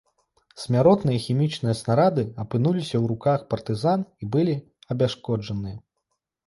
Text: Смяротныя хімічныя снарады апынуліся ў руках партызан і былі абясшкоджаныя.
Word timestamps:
Смяротныя 0.61 1.19
хімічныя 1.25 1.75
снарады 1.81 2.23
апынуліся 2.45 2.93
ў 2.99 3.05
руках 3.13 3.39
партызан 3.55 3.99
і 4.25 4.35
былі 4.37 4.61
абясшкоджаныя. 4.97 5.77